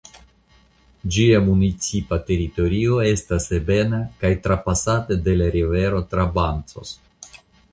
[1.15, 6.99] Ĝia municipa teritorio estas ebena kaj trapasata de la rivero Trabancos.